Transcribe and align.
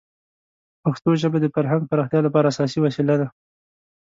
پښتو 0.83 1.09
ژبه 1.21 1.37
د 1.41 1.45
فرهنګ 1.55 1.83
پراختیا 1.91 2.21
لپاره 2.23 2.49
اساسي 2.53 2.79
وسیله 2.81 3.15
ده. 3.21 3.27